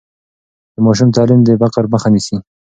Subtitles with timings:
[0.73, 2.37] د ماشوم تعلیم د فقر مخه نیسي.